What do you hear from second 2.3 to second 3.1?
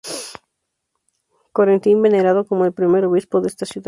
como el primer